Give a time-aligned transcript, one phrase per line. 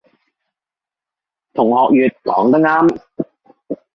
[1.53, 2.99] 同學乙講得啱